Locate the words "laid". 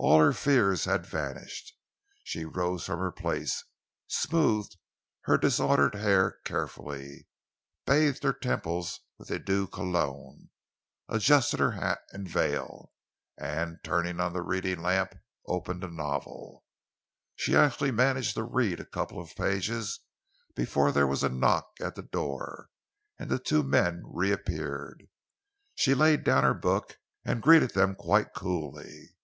25.92-26.22